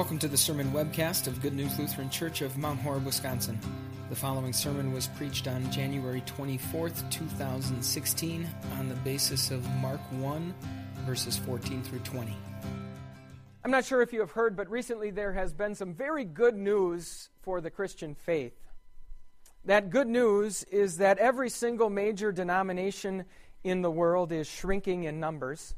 Welcome 0.00 0.18
to 0.20 0.28
the 0.28 0.36
sermon 0.38 0.72
webcast 0.72 1.26
of 1.26 1.42
Good 1.42 1.52
News 1.52 1.78
Lutheran 1.78 2.08
Church 2.08 2.40
of 2.40 2.56
Mount 2.56 2.80
Horeb, 2.80 3.04
Wisconsin. 3.04 3.60
The 4.08 4.16
following 4.16 4.54
sermon 4.54 4.94
was 4.94 5.08
preached 5.08 5.46
on 5.46 5.70
January 5.70 6.22
24th, 6.22 7.10
2016, 7.10 8.48
on 8.78 8.88
the 8.88 8.94
basis 8.94 9.50
of 9.50 9.62
Mark 9.74 10.00
1, 10.12 10.54
verses 11.04 11.36
14 11.36 11.82
through 11.82 11.98
20. 11.98 12.34
I'm 13.62 13.70
not 13.70 13.84
sure 13.84 14.00
if 14.00 14.14
you 14.14 14.20
have 14.20 14.30
heard, 14.30 14.56
but 14.56 14.70
recently 14.70 15.10
there 15.10 15.34
has 15.34 15.52
been 15.52 15.74
some 15.74 15.92
very 15.92 16.24
good 16.24 16.56
news 16.56 17.28
for 17.42 17.60
the 17.60 17.70
Christian 17.70 18.14
faith. 18.14 18.58
That 19.66 19.90
good 19.90 20.08
news 20.08 20.64
is 20.72 20.96
that 20.96 21.18
every 21.18 21.50
single 21.50 21.90
major 21.90 22.32
denomination 22.32 23.26
in 23.62 23.82
the 23.82 23.90
world 23.90 24.32
is 24.32 24.46
shrinking 24.48 25.04
in 25.04 25.20
numbers. 25.20 25.74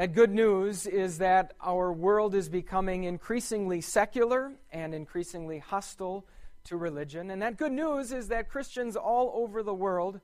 That 0.00 0.14
good 0.14 0.30
news 0.30 0.86
is 0.86 1.18
that 1.18 1.52
our 1.60 1.92
world 1.92 2.34
is 2.34 2.48
becoming 2.48 3.04
increasingly 3.04 3.82
secular 3.82 4.50
and 4.72 4.94
increasingly 4.94 5.58
hostile 5.58 6.24
to 6.64 6.78
religion. 6.78 7.30
And 7.30 7.42
that 7.42 7.58
good 7.58 7.72
news 7.72 8.10
is 8.10 8.28
that 8.28 8.48
Christians 8.48 8.96
all 8.96 9.30
over 9.34 9.62
the 9.62 9.74
world 9.74 10.20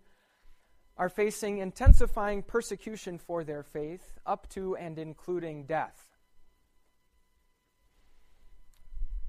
are 0.96 1.10
facing 1.10 1.58
intensifying 1.58 2.42
persecution 2.42 3.18
for 3.18 3.44
their 3.44 3.62
faith, 3.62 4.18
up 4.24 4.48
to 4.52 4.76
and 4.76 4.98
including 4.98 5.66
death. 5.66 6.08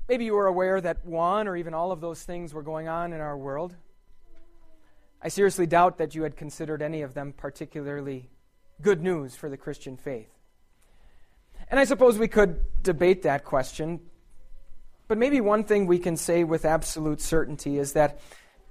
Maybe 0.07 0.23
you 0.23 0.33
were 0.33 0.47
aware 0.47 0.79
that 0.79 1.05
one 1.05 1.49
or 1.49 1.57
even 1.57 1.73
all 1.73 1.91
of 1.91 1.99
those 1.99 2.23
things 2.23 2.53
were 2.53 2.63
going 2.63 2.87
on 2.87 3.11
in 3.11 3.19
our 3.19 3.37
world. 3.37 3.75
I 5.21 5.27
seriously 5.27 5.67
doubt 5.67 5.97
that 5.97 6.15
you 6.15 6.23
had 6.23 6.37
considered 6.37 6.81
any 6.81 7.01
of 7.01 7.15
them 7.15 7.33
particularly 7.33 8.29
good 8.81 9.03
news 9.03 9.35
for 9.35 9.49
the 9.49 9.57
Christian 9.57 9.97
faith. 9.97 10.36
And 11.69 11.79
I 11.79 11.83
suppose 11.83 12.17
we 12.17 12.27
could 12.27 12.61
debate 12.81 13.23
that 13.23 13.43
question, 13.43 13.99
but 15.07 15.17
maybe 15.17 15.41
one 15.41 15.63
thing 15.63 15.85
we 15.85 15.99
can 15.99 16.17
say 16.17 16.43
with 16.43 16.65
absolute 16.65 17.21
certainty 17.21 17.77
is 17.77 17.93
that, 17.93 18.19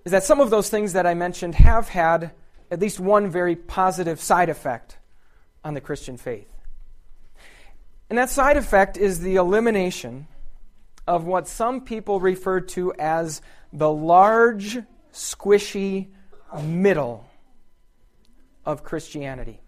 is 0.05 0.13
that 0.13 0.25
some 0.25 0.41
of 0.41 0.51
those 0.51 0.71
things 0.71 0.95
that 0.95 1.07
I 1.07 1.15
mentioned 1.15 1.57
have 1.57 1.89
had 1.89 2.33
at 2.71 2.81
least 2.81 2.99
one 2.99 3.31
very 3.31 3.57
positive 3.57 4.21
side 4.21 4.49
effect 4.49 4.99
on 5.65 5.75
the 5.75 5.81
Christian 5.81 6.17
faith. 6.17 6.49
And 8.09 8.19
that 8.19 8.31
side 8.31 8.57
effect 8.57 8.97
is 8.97 9.21
the 9.21 9.37
elimination 9.37 10.29
of 11.07 11.25
what 11.25 11.49
some 11.49 11.83
people 11.83 12.21
refer 12.21 12.61
to 12.61 12.93
as 12.99 13.43
the 13.73 13.91
large, 13.91 14.79
squishy 15.13 16.09
middle 16.63 17.27
of 18.65 18.83
Christianity. 18.83 19.61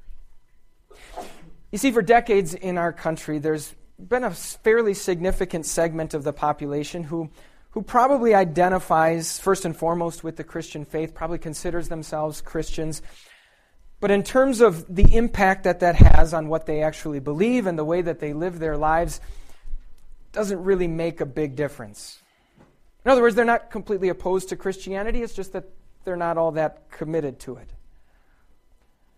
You 1.70 1.78
see, 1.78 1.90
for 1.90 2.02
decades 2.02 2.54
in 2.54 2.78
our 2.78 2.92
country, 2.92 3.38
there's 3.38 3.74
been 3.98 4.24
a 4.24 4.30
fairly 4.30 4.94
significant 4.94 5.66
segment 5.66 6.14
of 6.14 6.24
the 6.24 6.32
population 6.32 7.04
who, 7.04 7.30
who 7.70 7.82
probably 7.82 8.34
identifies 8.34 9.38
first 9.38 9.64
and 9.64 9.76
foremost 9.76 10.24
with 10.24 10.36
the 10.36 10.44
Christian 10.44 10.84
faith, 10.84 11.14
probably 11.14 11.38
considers 11.38 11.88
themselves 11.88 12.40
Christians. 12.40 13.02
But 14.00 14.10
in 14.10 14.22
terms 14.22 14.60
of 14.60 14.94
the 14.94 15.14
impact 15.14 15.64
that 15.64 15.80
that 15.80 15.96
has 15.96 16.32
on 16.32 16.48
what 16.48 16.66
they 16.66 16.82
actually 16.82 17.20
believe 17.20 17.66
and 17.66 17.78
the 17.78 17.84
way 17.84 18.00
that 18.00 18.20
they 18.20 18.32
live 18.32 18.58
their 18.58 18.76
lives, 18.76 19.20
doesn't 20.32 20.62
really 20.62 20.88
make 20.88 21.20
a 21.20 21.26
big 21.26 21.56
difference. 21.56 22.22
In 23.04 23.10
other 23.10 23.22
words, 23.22 23.34
they're 23.34 23.44
not 23.44 23.70
completely 23.70 24.08
opposed 24.08 24.50
to 24.50 24.56
Christianity, 24.56 25.22
it's 25.22 25.34
just 25.34 25.52
that 25.52 25.64
they're 26.04 26.16
not 26.16 26.38
all 26.38 26.52
that 26.52 26.90
committed 26.90 27.40
to 27.40 27.56
it. 27.56 27.68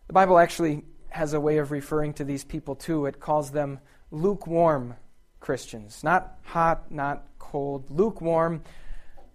The 0.07 0.13
Bible 0.13 0.39
actually 0.39 0.83
has 1.11 1.33
a 1.33 1.41
way 1.41 1.59
of 1.59 1.71
referring 1.71 2.15
to 2.15 2.25
these 2.25 2.45
people 2.45 2.75
too. 2.75 3.07
It 3.07 3.21
calls 3.21 3.51
them 3.51 3.81
lukewarm 4.11 4.95
Christians. 5.41 6.03
Not 6.03 6.39
hot, 6.45 6.91
not 6.91 7.25
cold, 7.39 7.91
lukewarm, 7.91 8.63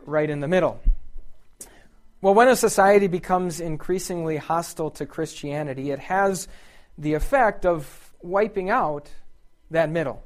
right 0.05 0.29
in 0.29 0.39
the 0.39 0.47
middle. 0.47 0.79
Well, 2.21 2.33
when 2.33 2.47
a 2.47 2.55
society 2.55 3.07
becomes 3.07 3.59
increasingly 3.59 4.37
hostile 4.37 4.89
to 4.91 5.05
Christianity, 5.05 5.91
it 5.91 5.99
has 5.99 6.47
the 6.97 7.13
effect 7.13 7.65
of 7.65 8.13
wiping 8.21 8.69
out 8.69 9.09
that 9.69 9.89
middle. 9.89 10.23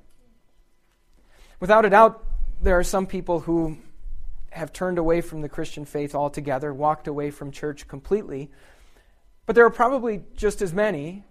Without 1.60 1.86
a 1.86 1.90
doubt, 1.90 2.24
there 2.62 2.78
are 2.78 2.84
some 2.84 3.06
people 3.06 3.42
who 3.42 3.78
have 4.52 4.72
turned 4.72 4.98
away 4.98 5.22
from 5.22 5.42
the 5.42 5.50
Christian 5.50 5.86
faith 5.86 6.16
altogether, 6.16 6.74
walked 6.74 7.08
away 7.08 7.32
from 7.32 7.52
church 7.52 7.88
completely. 7.88 8.50
But 9.46 9.56
there 9.56 9.66
are 9.66 9.72
probably 9.72 10.24
just 10.36 10.62
as 10.62 10.74
many 10.74 11.24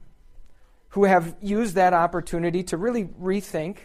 who 0.99 1.05
have 1.05 1.37
used 1.41 1.77
that 1.77 1.93
opportunity 1.93 2.65
to 2.65 2.77
really 2.77 3.05
rethink, 3.05 3.77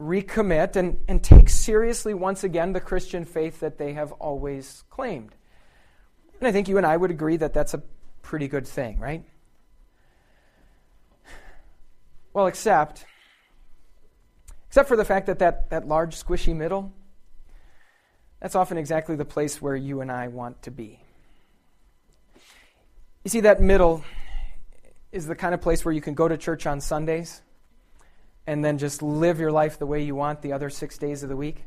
recommit, 0.00 0.74
and, 0.74 0.98
and 1.06 1.22
take 1.22 1.48
seriously 1.48 2.12
once 2.12 2.42
again 2.42 2.72
the 2.72 2.80
Christian 2.80 3.24
faith 3.24 3.60
that 3.60 3.78
they 3.78 3.92
have 3.92 4.10
always 4.14 4.82
claimed. 4.90 5.32
And 6.40 6.48
I 6.48 6.50
think 6.50 6.66
you 6.66 6.76
and 6.76 6.84
I 6.84 6.96
would 6.96 7.12
agree 7.12 7.36
that 7.36 7.54
that's 7.54 7.72
a 7.72 7.80
pretty 8.20 8.48
good 8.48 8.66
thing, 8.66 8.98
right? 8.98 9.22
Well, 12.32 12.48
except 12.48 13.04
except 14.66 14.88
for 14.88 14.96
the 14.96 15.04
fact 15.04 15.26
that 15.26 15.38
that, 15.38 15.70
that 15.70 15.86
large 15.86 16.16
squishy 16.16 16.52
middle 16.52 16.92
that's 18.40 18.56
often 18.56 18.76
exactly 18.76 19.14
the 19.14 19.24
place 19.24 19.62
where 19.62 19.76
you 19.76 20.00
and 20.00 20.10
I 20.10 20.26
want 20.26 20.62
to 20.62 20.72
be. 20.72 20.98
You 23.22 23.30
see, 23.30 23.40
that 23.42 23.60
middle 23.62 24.02
is 25.16 25.26
the 25.26 25.34
kind 25.34 25.54
of 25.54 25.62
place 25.62 25.84
where 25.84 25.94
you 25.94 26.02
can 26.02 26.14
go 26.14 26.28
to 26.28 26.36
church 26.36 26.66
on 26.66 26.80
Sundays 26.80 27.40
and 28.46 28.62
then 28.62 28.76
just 28.76 29.02
live 29.02 29.40
your 29.40 29.50
life 29.50 29.78
the 29.78 29.86
way 29.86 30.02
you 30.02 30.14
want 30.14 30.42
the 30.42 30.52
other 30.52 30.68
six 30.68 30.98
days 30.98 31.22
of 31.22 31.30
the 31.30 31.36
week. 31.36 31.64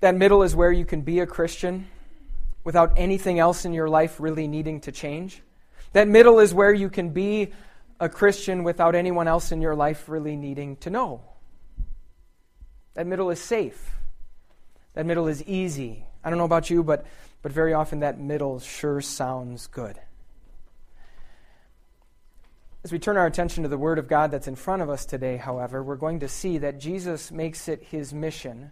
That 0.00 0.14
middle 0.14 0.42
is 0.42 0.54
where 0.54 0.70
you 0.70 0.84
can 0.84 1.00
be 1.00 1.20
a 1.20 1.26
Christian 1.26 1.88
without 2.64 2.92
anything 2.96 3.38
else 3.38 3.64
in 3.64 3.72
your 3.72 3.88
life 3.88 4.20
really 4.20 4.46
needing 4.46 4.80
to 4.82 4.92
change. 4.92 5.42
That 5.94 6.06
middle 6.06 6.38
is 6.38 6.52
where 6.52 6.72
you 6.72 6.90
can 6.90 7.10
be 7.10 7.52
a 7.98 8.10
Christian 8.10 8.62
without 8.62 8.94
anyone 8.94 9.26
else 9.26 9.50
in 9.50 9.62
your 9.62 9.74
life 9.74 10.06
really 10.06 10.36
needing 10.36 10.76
to 10.76 10.90
know. 10.90 11.22
That 12.92 13.06
middle 13.06 13.30
is 13.30 13.40
safe. 13.40 13.92
That 14.92 15.06
middle 15.06 15.28
is 15.28 15.42
easy. 15.44 16.04
I 16.22 16.28
don't 16.28 16.38
know 16.38 16.44
about 16.44 16.68
you, 16.68 16.84
but, 16.84 17.06
but 17.40 17.52
very 17.52 17.72
often 17.72 18.00
that 18.00 18.20
middle 18.20 18.60
sure 18.60 19.00
sounds 19.00 19.66
good. 19.66 19.98
As 22.86 22.92
we 22.92 23.00
turn 23.00 23.16
our 23.16 23.26
attention 23.26 23.64
to 23.64 23.68
the 23.68 23.76
Word 23.76 23.98
of 23.98 24.06
God 24.06 24.30
that's 24.30 24.46
in 24.46 24.54
front 24.54 24.80
of 24.80 24.88
us 24.88 25.04
today, 25.04 25.38
however, 25.38 25.82
we're 25.82 25.96
going 25.96 26.20
to 26.20 26.28
see 26.28 26.58
that 26.58 26.78
Jesus 26.78 27.32
makes 27.32 27.66
it 27.66 27.82
his 27.82 28.14
mission 28.14 28.70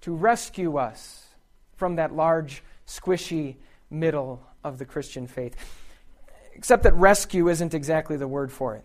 to 0.00 0.12
rescue 0.12 0.76
us 0.76 1.28
from 1.76 1.94
that 1.94 2.16
large, 2.16 2.64
squishy 2.84 3.58
middle 3.90 4.42
of 4.64 4.78
the 4.78 4.84
Christian 4.84 5.28
faith. 5.28 5.54
Except 6.54 6.82
that 6.82 6.96
rescue 6.96 7.48
isn't 7.48 7.74
exactly 7.74 8.16
the 8.16 8.26
word 8.26 8.50
for 8.50 8.74
it. 8.74 8.84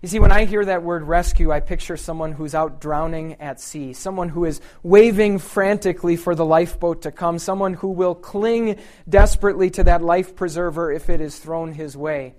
You 0.00 0.08
see, 0.08 0.18
when 0.18 0.32
I 0.32 0.46
hear 0.46 0.64
that 0.64 0.82
word 0.82 1.02
rescue, 1.02 1.52
I 1.52 1.60
picture 1.60 1.98
someone 1.98 2.32
who's 2.32 2.54
out 2.54 2.80
drowning 2.80 3.34
at 3.34 3.60
sea, 3.60 3.92
someone 3.92 4.30
who 4.30 4.46
is 4.46 4.62
waving 4.82 5.40
frantically 5.40 6.16
for 6.16 6.34
the 6.34 6.46
lifeboat 6.46 7.02
to 7.02 7.12
come, 7.12 7.38
someone 7.38 7.74
who 7.74 7.88
will 7.88 8.14
cling 8.14 8.78
desperately 9.06 9.68
to 9.72 9.84
that 9.84 10.00
life 10.00 10.36
preserver 10.36 10.90
if 10.90 11.10
it 11.10 11.20
is 11.20 11.38
thrown 11.38 11.74
his 11.74 11.94
way 11.94 12.34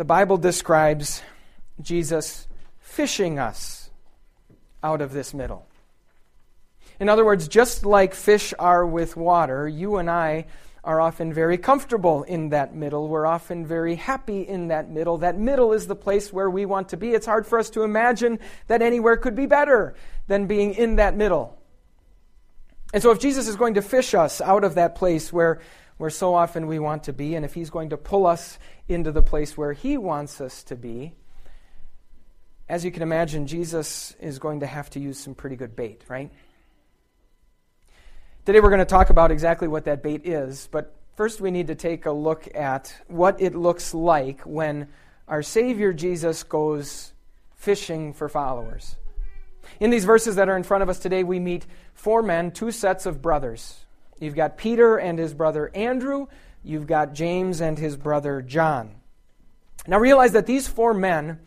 the 0.00 0.04
Bible 0.06 0.38
describes 0.38 1.20
Jesus 1.78 2.48
fishing 2.78 3.38
us 3.38 3.90
out 4.82 5.02
of 5.02 5.12
this 5.12 5.34
middle. 5.34 5.66
In 6.98 7.10
other 7.10 7.22
words, 7.22 7.48
just 7.48 7.84
like 7.84 8.14
fish 8.14 8.54
are 8.58 8.86
with 8.86 9.14
water, 9.14 9.68
you 9.68 9.98
and 9.98 10.10
I 10.10 10.46
are 10.82 11.02
often 11.02 11.34
very 11.34 11.58
comfortable 11.58 12.22
in 12.22 12.48
that 12.48 12.74
middle. 12.74 13.08
We're 13.08 13.26
often 13.26 13.66
very 13.66 13.94
happy 13.94 14.40
in 14.40 14.68
that 14.68 14.88
middle. 14.88 15.18
That 15.18 15.36
middle 15.36 15.74
is 15.74 15.86
the 15.86 15.94
place 15.94 16.32
where 16.32 16.48
we 16.48 16.64
want 16.64 16.88
to 16.88 16.96
be. 16.96 17.10
It's 17.10 17.26
hard 17.26 17.46
for 17.46 17.58
us 17.58 17.68
to 17.68 17.82
imagine 17.82 18.38
that 18.68 18.80
anywhere 18.80 19.18
could 19.18 19.34
be 19.34 19.44
better 19.44 19.94
than 20.28 20.46
being 20.46 20.72
in 20.72 20.96
that 20.96 21.14
middle. 21.14 21.58
And 22.94 23.02
so, 23.02 23.10
if 23.10 23.18
Jesus 23.18 23.48
is 23.48 23.56
going 23.56 23.74
to 23.74 23.82
fish 23.82 24.14
us 24.14 24.40
out 24.40 24.64
of 24.64 24.76
that 24.76 24.94
place 24.94 25.30
where 25.30 25.60
where 26.00 26.08
so 26.08 26.34
often 26.34 26.66
we 26.66 26.78
want 26.78 27.04
to 27.04 27.12
be, 27.12 27.34
and 27.34 27.44
if 27.44 27.52
He's 27.52 27.68
going 27.68 27.90
to 27.90 27.98
pull 27.98 28.26
us 28.26 28.58
into 28.88 29.12
the 29.12 29.20
place 29.20 29.54
where 29.54 29.74
He 29.74 29.98
wants 29.98 30.40
us 30.40 30.62
to 30.64 30.74
be, 30.74 31.12
as 32.70 32.86
you 32.86 32.90
can 32.90 33.02
imagine, 33.02 33.46
Jesus 33.46 34.16
is 34.18 34.38
going 34.38 34.60
to 34.60 34.66
have 34.66 34.88
to 34.90 34.98
use 34.98 35.18
some 35.18 35.34
pretty 35.34 35.56
good 35.56 35.76
bait, 35.76 36.02
right? 36.08 36.32
Today 38.46 38.60
we're 38.60 38.70
going 38.70 38.78
to 38.78 38.86
talk 38.86 39.10
about 39.10 39.30
exactly 39.30 39.68
what 39.68 39.84
that 39.84 40.02
bait 40.02 40.26
is, 40.26 40.70
but 40.72 40.96
first 41.16 41.42
we 41.42 41.50
need 41.50 41.66
to 41.66 41.74
take 41.74 42.06
a 42.06 42.12
look 42.12 42.48
at 42.54 42.94
what 43.08 43.38
it 43.42 43.54
looks 43.54 43.92
like 43.92 44.40
when 44.46 44.88
our 45.28 45.42
Savior 45.42 45.92
Jesus 45.92 46.44
goes 46.44 47.12
fishing 47.56 48.14
for 48.14 48.30
followers. 48.30 48.96
In 49.80 49.90
these 49.90 50.06
verses 50.06 50.36
that 50.36 50.48
are 50.48 50.56
in 50.56 50.62
front 50.62 50.82
of 50.82 50.88
us 50.88 50.98
today, 50.98 51.24
we 51.24 51.38
meet 51.38 51.66
four 51.92 52.22
men, 52.22 52.52
two 52.52 52.70
sets 52.70 53.04
of 53.04 53.20
brothers. 53.20 53.84
You've 54.20 54.36
got 54.36 54.56
Peter 54.56 54.98
and 54.98 55.18
his 55.18 55.34
brother 55.34 55.70
Andrew. 55.74 56.26
You've 56.62 56.86
got 56.86 57.14
James 57.14 57.60
and 57.60 57.78
his 57.78 57.96
brother 57.96 58.42
John. 58.42 58.94
Now 59.86 59.98
realize 59.98 60.32
that 60.32 60.46
these 60.46 60.68
four 60.68 60.94
men 60.94 61.40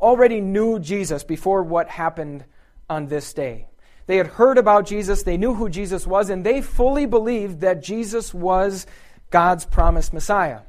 already 0.00 0.40
knew 0.40 0.78
Jesus 0.78 1.24
before 1.24 1.62
what 1.62 1.88
happened 1.88 2.44
on 2.90 3.06
this 3.06 3.32
day. 3.32 3.66
They 4.06 4.16
had 4.16 4.26
heard 4.26 4.58
about 4.58 4.86
Jesus, 4.86 5.22
they 5.22 5.36
knew 5.36 5.54
who 5.54 5.68
Jesus 5.68 6.06
was, 6.06 6.30
and 6.30 6.44
they 6.44 6.60
fully 6.62 7.06
believed 7.06 7.60
that 7.60 7.82
Jesus 7.82 8.32
was 8.32 8.86
God's 9.30 9.64
promised 9.64 10.12
Messiah. 10.12 10.60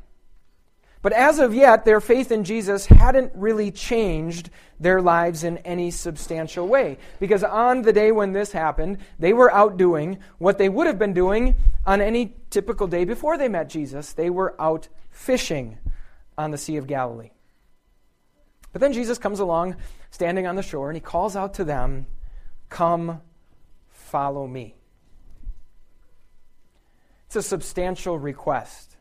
But 1.01 1.13
as 1.13 1.39
of 1.39 1.53
yet, 1.53 1.85
their 1.85 2.01
faith 2.01 2.31
in 2.31 2.43
Jesus 2.43 2.85
hadn't 2.85 3.31
really 3.33 3.71
changed 3.71 4.49
their 4.79 5.01
lives 5.01 5.43
in 5.43 5.57
any 5.59 5.91
substantial 5.91 6.67
way. 6.67 6.97
Because 7.19 7.43
on 7.43 7.83
the 7.83 7.93
day 7.93 8.11
when 8.11 8.33
this 8.33 8.51
happened, 8.51 8.97
they 9.17 9.31
were 9.31 9.51
out 9.51 9.77
doing 9.77 10.19
what 10.39 10.57
they 10.57 10.67
would 10.67 10.87
have 10.87 10.99
been 10.99 11.13
doing 11.13 11.55
on 11.85 12.01
any 12.01 12.35
typical 12.49 12.87
day 12.87 13.05
before 13.05 13.37
they 13.37 13.47
met 13.47 13.69
Jesus. 13.69 14.11
They 14.11 14.29
were 14.29 14.59
out 14.59 14.89
fishing 15.09 15.77
on 16.37 16.51
the 16.51 16.57
Sea 16.57 16.75
of 16.77 16.87
Galilee. 16.87 17.31
But 18.73 18.81
then 18.81 18.93
Jesus 18.93 19.17
comes 19.17 19.39
along, 19.39 19.77
standing 20.11 20.47
on 20.47 20.55
the 20.55 20.63
shore, 20.63 20.89
and 20.89 20.97
he 20.97 21.01
calls 21.01 21.35
out 21.35 21.53
to 21.55 21.63
them, 21.63 22.07
Come, 22.67 23.21
follow 23.89 24.47
me. 24.47 24.75
It's 27.27 27.37
a 27.37 27.41
substantial 27.41 28.19
request. 28.19 28.97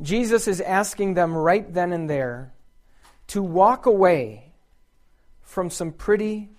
Jesus 0.00 0.46
is 0.46 0.60
asking 0.60 1.14
them 1.14 1.36
right 1.36 1.72
then 1.72 1.92
and 1.92 2.08
there 2.08 2.52
to 3.28 3.42
walk 3.42 3.86
away 3.86 4.52
from 5.42 5.70
some 5.70 5.92
pretty 5.92 6.50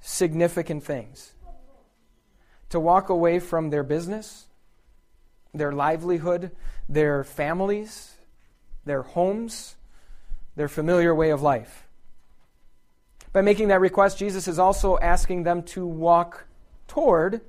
significant 0.00 0.84
things. 0.84 1.32
To 2.70 2.80
walk 2.80 3.08
away 3.08 3.40
from 3.40 3.70
their 3.70 3.82
business, 3.82 4.46
their 5.52 5.72
livelihood, 5.72 6.50
their 6.88 7.24
families, 7.24 8.14
their 8.84 9.02
homes, 9.02 9.76
their 10.56 10.68
familiar 10.68 11.14
way 11.14 11.30
of 11.30 11.42
life. 11.42 11.86
By 13.32 13.42
making 13.42 13.68
that 13.68 13.80
request, 13.80 14.18
Jesus 14.18 14.48
is 14.48 14.58
also 14.58 14.98
asking 14.98 15.42
them 15.42 15.62
to 15.64 15.86
walk 15.86 16.46
toward 16.86 17.42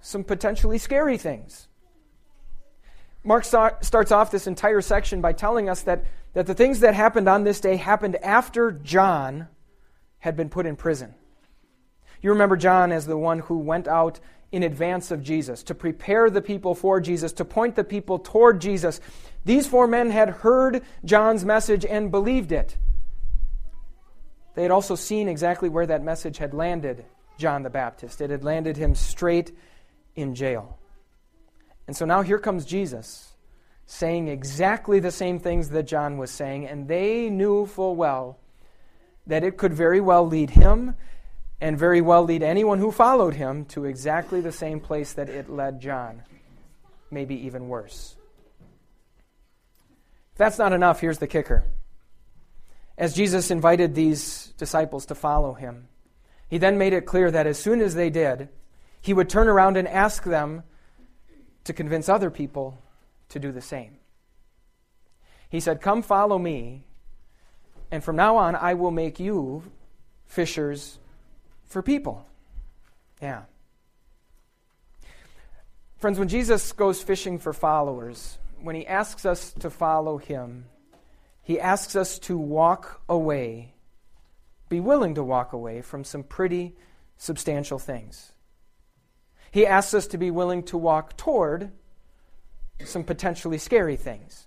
some 0.00 0.24
potentially 0.24 0.78
scary 0.78 1.18
things. 1.18 1.68
Mark 3.28 3.44
starts 3.44 4.10
off 4.10 4.30
this 4.30 4.46
entire 4.46 4.80
section 4.80 5.20
by 5.20 5.34
telling 5.34 5.68
us 5.68 5.82
that, 5.82 6.06
that 6.32 6.46
the 6.46 6.54
things 6.54 6.80
that 6.80 6.94
happened 6.94 7.28
on 7.28 7.44
this 7.44 7.60
day 7.60 7.76
happened 7.76 8.16
after 8.16 8.72
John 8.72 9.48
had 10.20 10.34
been 10.34 10.48
put 10.48 10.64
in 10.64 10.76
prison. 10.76 11.14
You 12.22 12.30
remember 12.30 12.56
John 12.56 12.90
as 12.90 13.04
the 13.04 13.18
one 13.18 13.40
who 13.40 13.58
went 13.58 13.86
out 13.86 14.18
in 14.50 14.62
advance 14.62 15.10
of 15.10 15.22
Jesus 15.22 15.62
to 15.64 15.74
prepare 15.74 16.30
the 16.30 16.40
people 16.40 16.74
for 16.74 17.02
Jesus, 17.02 17.34
to 17.34 17.44
point 17.44 17.76
the 17.76 17.84
people 17.84 18.18
toward 18.18 18.62
Jesus. 18.62 18.98
These 19.44 19.66
four 19.66 19.86
men 19.86 20.10
had 20.10 20.30
heard 20.30 20.82
John's 21.04 21.44
message 21.44 21.84
and 21.84 22.10
believed 22.10 22.50
it. 22.50 22.78
They 24.54 24.62
had 24.62 24.70
also 24.70 24.94
seen 24.94 25.28
exactly 25.28 25.68
where 25.68 25.86
that 25.86 26.02
message 26.02 26.38
had 26.38 26.54
landed 26.54 27.04
John 27.36 27.62
the 27.62 27.68
Baptist. 27.68 28.22
It 28.22 28.30
had 28.30 28.42
landed 28.42 28.78
him 28.78 28.94
straight 28.94 29.52
in 30.16 30.34
jail. 30.34 30.77
And 31.88 31.96
so 31.96 32.04
now 32.04 32.22
here 32.22 32.38
comes 32.38 32.64
Jesus 32.64 33.32
saying 33.86 34.28
exactly 34.28 35.00
the 35.00 35.10
same 35.10 35.40
things 35.40 35.70
that 35.70 35.84
John 35.84 36.18
was 36.18 36.30
saying, 36.30 36.66
and 36.66 36.86
they 36.86 37.30
knew 37.30 37.64
full 37.64 37.96
well 37.96 38.38
that 39.26 39.42
it 39.42 39.56
could 39.56 39.72
very 39.72 40.00
well 40.00 40.26
lead 40.26 40.50
him 40.50 40.94
and 41.60 41.78
very 41.78 42.02
well 42.02 42.22
lead 42.22 42.42
anyone 42.42 42.78
who 42.78 42.92
followed 42.92 43.34
him 43.34 43.64
to 43.64 43.86
exactly 43.86 44.42
the 44.42 44.52
same 44.52 44.78
place 44.78 45.14
that 45.14 45.30
it 45.30 45.48
led 45.48 45.80
John, 45.80 46.22
maybe 47.10 47.34
even 47.46 47.68
worse. 47.68 48.14
If 50.32 50.38
that's 50.38 50.58
not 50.58 50.74
enough, 50.74 51.00
here's 51.00 51.18
the 51.18 51.26
kicker 51.26 51.64
as 52.98 53.14
Jesus 53.14 53.50
invited 53.50 53.94
these 53.94 54.52
disciples 54.58 55.06
to 55.06 55.14
follow 55.14 55.54
him, 55.54 55.88
he 56.48 56.58
then 56.58 56.76
made 56.76 56.92
it 56.92 57.06
clear 57.06 57.30
that 57.30 57.46
as 57.46 57.58
soon 57.58 57.80
as 57.80 57.94
they 57.94 58.10
did, 58.10 58.48
he 59.00 59.14
would 59.14 59.30
turn 59.30 59.48
around 59.48 59.76
and 59.76 59.86
ask 59.86 60.24
them 60.24 60.64
to 61.68 61.74
convince 61.74 62.08
other 62.08 62.30
people 62.30 62.78
to 63.28 63.38
do 63.38 63.52
the 63.52 63.60
same. 63.60 63.98
He 65.50 65.60
said, 65.60 65.82
Come 65.82 66.00
follow 66.00 66.38
me, 66.38 66.84
and 67.90 68.02
from 68.02 68.16
now 68.16 68.38
on 68.38 68.56
I 68.56 68.72
will 68.72 68.90
make 68.90 69.20
you 69.20 69.62
fishers 70.24 70.98
for 71.66 71.82
people. 71.82 72.26
Yeah. 73.20 73.42
Friends, 75.98 76.18
when 76.18 76.28
Jesus 76.28 76.72
goes 76.72 77.02
fishing 77.02 77.38
for 77.38 77.52
followers, 77.52 78.38
when 78.62 78.74
he 78.74 78.86
asks 78.86 79.26
us 79.26 79.52
to 79.60 79.68
follow 79.68 80.16
him, 80.16 80.64
he 81.42 81.60
asks 81.60 81.94
us 81.94 82.18
to 82.20 82.38
walk 82.38 83.02
away, 83.10 83.74
be 84.70 84.80
willing 84.80 85.16
to 85.16 85.22
walk 85.22 85.52
away 85.52 85.82
from 85.82 86.02
some 86.02 86.22
pretty 86.22 86.76
substantial 87.18 87.78
things. 87.78 88.32
He 89.50 89.66
asks 89.66 89.94
us 89.94 90.06
to 90.08 90.18
be 90.18 90.30
willing 90.30 90.62
to 90.64 90.78
walk 90.78 91.16
toward 91.16 91.70
some 92.84 93.04
potentially 93.04 93.58
scary 93.58 93.96
things. 93.96 94.46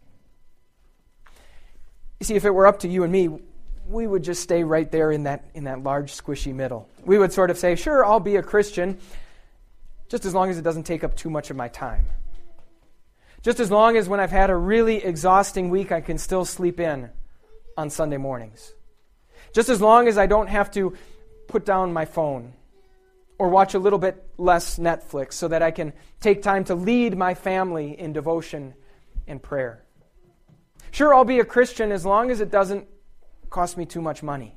You 2.20 2.26
see, 2.26 2.36
if 2.36 2.46
it 2.46 2.52
were 2.52 2.68
up 2.68 2.80
to 2.80 2.88
you 2.88 3.04
and 3.04 3.12
me, 3.12 3.30
we 3.88 4.08
would 4.08 4.24
just 4.24 4.44
stay 4.44 4.64
right 4.64 4.90
there 4.92 5.12
in 5.12 5.24
that, 5.24 5.50
in 5.54 5.66
that 5.66 5.84
large, 5.84 6.12
squishy 6.14 6.54
middle. 6.54 6.88
We 7.04 7.18
would 7.18 7.34
sort 7.34 7.50
of 7.50 7.58
say, 7.58 7.76
sure, 7.76 8.06
I'll 8.06 8.20
be 8.20 8.36
a 8.36 8.44
Christian, 8.44 9.00
just 10.08 10.26
as 10.26 10.34
long 10.34 10.50
as 10.50 10.58
it 10.58 10.62
doesn't 10.62 10.84
take 10.84 11.04
up 11.04 11.16
too 11.16 11.30
much 11.30 11.50
of 11.50 11.58
my 11.58 11.68
time. 11.68 12.06
Just 13.42 13.60
as 13.60 13.72
long 13.72 13.98
as 13.98 14.08
when 14.08 14.20
I've 14.20 14.32
had 14.32 14.52
a 14.52 14.56
really 14.56 15.04
exhausting 15.04 15.70
week, 15.70 15.92
I 15.92 16.00
can 16.00 16.20
still 16.20 16.46
sleep 16.46 16.80
in 16.80 17.10
on 17.76 17.90
Sunday 17.90 18.18
mornings. 18.18 18.74
Just 19.52 19.70
as 19.70 19.82
long 19.82 20.08
as 20.08 20.18
I 20.18 20.28
don't 20.28 20.48
have 20.48 20.70
to 20.72 20.96
put 21.48 21.66
down 21.66 21.92
my 21.92 22.06
phone 22.06 22.54
or 23.42 23.50
watch 23.50 23.74
a 23.74 23.80
little 23.80 23.98
bit 23.98 24.24
less 24.38 24.78
Netflix 24.78 25.34
so 25.34 25.48
that 25.48 25.64
I 25.64 25.72
can 25.72 25.94
take 26.20 26.44
time 26.44 26.64
to 26.66 26.76
lead 26.76 27.18
my 27.18 27.34
family 27.34 28.00
in 28.00 28.14
devotion 28.14 28.76
and 29.26 29.42
prayer. 29.42 29.84
Sure, 30.92 31.12
I'll 31.12 31.26
be 31.26 31.40
a 31.40 31.44
Christian 31.44 31.92
as 31.92 32.06
long 32.06 32.30
as 32.30 32.40
it 32.40 32.52
doesn't 32.52 32.86
cost 33.50 33.78
me 33.78 33.88
too 33.88 34.00
much 34.00 34.22
money. 34.22 34.54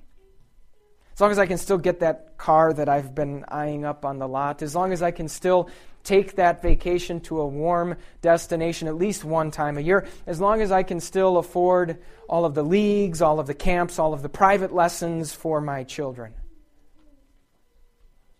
As 1.14 1.20
long 1.22 1.30
as 1.30 1.38
I 1.38 1.46
can 1.46 1.56
still 1.56 1.78
get 1.78 2.00
that 2.00 2.36
car 2.36 2.74
that 2.74 2.90
I've 2.90 3.14
been 3.14 3.46
eyeing 3.48 3.86
up 3.86 4.04
on 4.04 4.18
the 4.18 4.28
lot, 4.28 4.60
as 4.60 4.74
long 4.74 4.92
as 4.92 5.00
I 5.00 5.12
can 5.12 5.28
still 5.28 5.70
take 6.02 6.36
that 6.36 6.60
vacation 6.60 7.20
to 7.20 7.40
a 7.40 7.46
warm 7.46 7.96
destination 8.20 8.86
at 8.86 8.96
least 8.96 9.24
one 9.24 9.50
time 9.50 9.78
a 9.78 9.80
year, 9.80 10.06
as 10.26 10.42
long 10.42 10.60
as 10.60 10.70
I 10.70 10.82
can 10.82 11.00
still 11.00 11.38
afford 11.38 12.02
all 12.28 12.44
of 12.44 12.52
the 12.52 12.62
leagues, 12.62 13.22
all 13.22 13.40
of 13.40 13.46
the 13.46 13.54
camps, 13.54 13.98
all 13.98 14.12
of 14.12 14.20
the 14.20 14.28
private 14.28 14.74
lessons 14.74 15.32
for 15.32 15.62
my 15.62 15.84
children. 15.84 16.34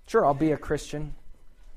Sure, 0.07 0.25
I'll 0.25 0.35
be 0.35 0.53
a 0.53 0.57
Christian. 0.57 1.15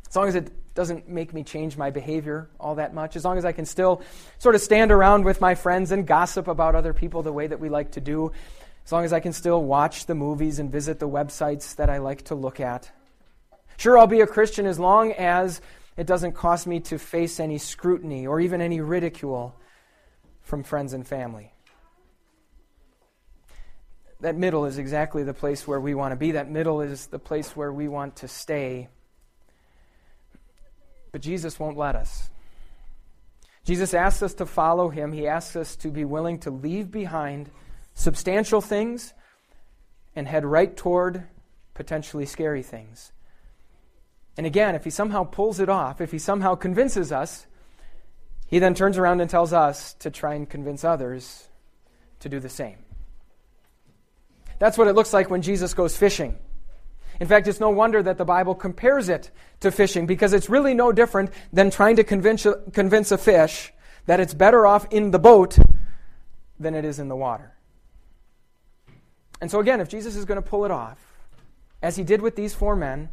As 0.10 0.16
long 0.16 0.28
as 0.28 0.36
it 0.36 0.52
doesn't 0.74 1.10
make 1.10 1.34
me 1.34 1.44
change 1.44 1.78
my 1.78 1.90
behavior 1.90 2.50
all 2.60 2.76
that 2.76 2.94
much, 2.94 3.16
as 3.16 3.26
long 3.26 3.38
as 3.38 3.46
I 3.46 3.52
can 3.52 3.66
still 3.66 4.02
sort 4.38 4.56
of 4.56 4.62
stand 4.62 4.92
around 4.92 5.26
with 5.26 5.42
my 5.42 5.56
friends 5.56 5.92
and 5.92 6.06
gossip 6.06 6.48
about 6.48 6.76
other 6.76 6.94
people 6.94 7.24
the 7.24 7.34
way 7.34 7.48
that 7.48 7.60
we 7.60 7.70
like 7.70 7.92
to 7.94 8.02
do, 8.02 8.32
as 8.86 8.92
long 8.92 9.04
as 9.04 9.12
I 9.12 9.20
can 9.20 9.34
still 9.34 9.64
watch 9.64 10.06
the 10.06 10.16
movies 10.16 10.60
and 10.60 10.72
visit 10.72 11.00
the 11.00 11.10
websites 11.10 11.76
that 11.78 11.90
I 11.90 11.98
like 11.98 12.24
to 12.26 12.36
look 12.36 12.60
at. 12.60 12.92
Sure, 13.78 13.98
I'll 13.98 14.08
be 14.08 14.22
a 14.22 14.28
Christian 14.28 14.66
as 14.66 14.80
long 14.80 15.12
as 15.14 15.62
it 15.98 16.08
doesn't 16.08 16.34
cost 16.34 16.68
me 16.68 16.80
to 16.82 16.98
face 16.98 17.40
any 17.40 17.58
scrutiny 17.58 18.28
or 18.28 18.40
even 18.40 18.62
any 18.62 18.82
ridicule 18.82 19.56
from 20.42 20.64
friends 20.64 20.94
and 20.94 21.06
family. 21.06 21.54
That 24.22 24.36
middle 24.36 24.66
is 24.66 24.78
exactly 24.78 25.24
the 25.24 25.34
place 25.34 25.68
where 25.68 25.80
we 25.80 25.94
want 25.94 26.12
to 26.12 26.16
be. 26.16 26.32
That 26.32 26.50
middle 26.50 26.82
is 26.82 27.08
the 27.08 27.20
place 27.20 27.56
where 27.56 27.72
we 27.72 27.88
want 27.88 28.18
to 28.18 28.28
stay. 28.28 28.90
But 31.12 31.22
Jesus 31.22 31.60
won't 31.60 31.78
let 31.78 31.96
us. 31.96 32.30
Jesus 33.64 33.94
asks 33.94 34.24
us 34.24 34.34
to 34.36 34.46
follow 34.46 34.90
him. 34.90 35.12
He 35.12 35.28
asks 35.28 35.56
us 35.56 35.76
to 35.78 35.90
be 35.90 36.06
willing 36.06 36.40
to 36.40 36.52
leave 36.52 36.90
behind 36.90 37.52
substantial 37.94 38.62
things 38.62 39.14
and 40.16 40.28
head 40.28 40.46
right 40.46 40.76
toward 40.76 41.24
potentially 41.74 42.26
scary 42.26 42.64
things. 42.64 43.12
And 44.36 44.46
again, 44.46 44.74
if 44.74 44.84
he 44.84 44.90
somehow 44.90 45.24
pulls 45.24 45.60
it 45.60 45.70
off, 45.70 46.02
if 46.02 46.12
he 46.12 46.20
somehow 46.20 46.56
convinces 46.56 47.12
us, 47.12 47.46
he 48.48 48.60
then 48.60 48.74
turns 48.74 48.98
around 48.98 49.20
and 49.20 49.30
tells 49.30 49.54
us 49.54 49.94
to 49.96 50.10
try 50.10 50.34
and 50.34 50.50
convince 50.50 50.84
others 50.84 51.50
to 52.20 52.30
do 52.30 52.40
the 52.40 52.50
same. 52.50 52.78
That's 54.60 54.78
what 54.78 54.88
it 54.88 54.94
looks 54.94 55.14
like 55.14 55.30
when 55.30 55.42
Jesus 55.42 55.74
goes 55.74 55.96
fishing. 55.96 56.38
In 57.20 57.28
fact, 57.28 57.48
it's 57.48 57.60
no 57.60 57.70
wonder 57.70 58.02
that 58.04 58.18
the 58.18 58.26
Bible 58.26 58.54
compares 58.54 59.10
it 59.10 59.32
to 59.62 59.72
fishing 59.72 60.06
because 60.06 60.34
it's 60.34 60.50
really 60.50 60.74
no 60.74 60.92
different 60.92 61.32
than 61.52 61.72
trying 61.72 61.96
to 61.96 62.04
convince 62.04 62.46
a, 62.46 62.56
convince 62.74 63.12
a 63.12 63.18
fish 63.18 63.74
that 64.06 64.20
it's 64.20 64.34
better 64.34 64.68
off 64.68 64.88
in 64.92 65.12
the 65.12 65.20
boat 65.20 65.58
than 66.60 66.76
it 66.76 66.86
is 66.86 67.00
in 67.00 67.08
the 67.08 67.16
water. 67.16 67.54
And 69.42 69.50
so, 69.52 69.60
again, 69.60 69.82
if 69.82 69.90
Jesus 69.90 70.16
is 70.16 70.26
going 70.26 70.42
to 70.42 70.48
pull 70.48 70.66
it 70.66 70.72
off, 70.72 70.98
as 71.82 71.96
he 71.96 72.04
did 72.04 72.22
with 72.22 72.36
these 72.36 72.54
four 72.54 72.76
men, 72.76 73.10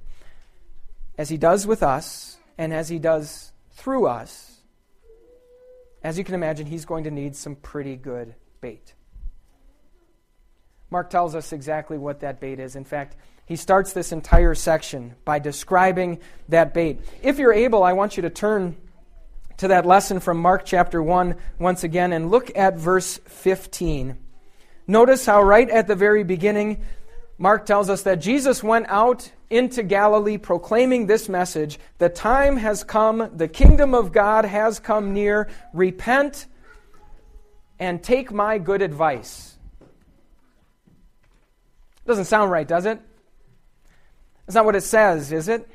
as 1.19 1.29
he 1.29 1.37
does 1.37 1.67
with 1.67 1.83
us 1.83 2.39
and 2.57 2.73
as 2.73 2.89
he 2.89 2.99
does 2.99 3.53
through 3.73 4.07
us, 4.07 4.61
as 6.03 6.19
you 6.19 6.25
can 6.25 6.35
imagine, 6.35 6.67
he's 6.67 6.85
going 6.85 7.05
to 7.05 7.11
need 7.11 7.37
some 7.37 7.57
pretty 7.57 7.97
good 7.97 8.35
bait. 8.61 8.95
Mark 10.91 11.11
tells 11.11 11.35
us 11.35 11.53
exactly 11.53 11.99
what 11.99 12.21
that 12.21 12.41
bait 12.41 12.61
is. 12.61 12.77
In 12.77 12.85
fact, 12.85 13.17
he 13.47 13.57
starts 13.57 13.93
this 13.93 14.13
entire 14.13 14.55
section 14.55 15.15
by 15.25 15.39
describing 15.39 16.21
that 16.49 16.73
bait. 16.73 17.01
If 17.23 17.39
you're 17.39 17.53
able, 17.53 17.83
I 17.83 17.93
want 17.93 18.17
you 18.17 18.23
to 18.23 18.31
turn 18.31 18.77
to 19.59 19.69
that 19.69 19.87
lesson 19.87 20.21
from 20.21 20.39
Mark 20.39 20.65
chapter 20.65 21.03
1 21.03 21.37
once 21.59 21.85
again 21.85 22.13
and 22.13 22.31
look 22.31 22.57
at 22.57 22.77
verse 22.77 23.19
15. 23.27 24.19
Notice 24.87 25.27
how, 25.27 25.43
right 25.43 25.69
at 25.69 25.87
the 25.87 25.95
very 25.95 26.25
beginning, 26.25 26.85
Mark 27.39 27.67
tells 27.67 27.91
us 27.91 28.03
that 28.03 28.17
Jesus 28.17 28.63
went 28.63 28.87
out 28.89 29.31
into 29.51 29.83
Galilee 29.83 30.39
proclaiming 30.39 31.07
this 31.07 31.29
message 31.29 31.79
The 31.99 32.09
time 32.09 32.57
has 32.57 32.85
come, 32.85 33.31
the 33.35 33.49
kingdom 33.49 33.95
of 33.95 34.13
God 34.13 34.45
has 34.45 34.81
come 34.81 35.13
near. 35.13 35.49
Repent 35.73 36.47
and 37.79 38.03
take 38.03 38.33
my 38.33 38.59
good 38.59 38.83
advice. 38.83 39.54
Doesn't 42.07 42.27
sound 42.27 42.51
right, 42.51 42.67
does 42.67 42.87
it? 42.87 43.01
That's 44.47 44.55
not 44.55 44.65
what 44.65 44.77
it 44.77 44.83
says, 44.83 45.33
is 45.33 45.49
it? 45.49 45.69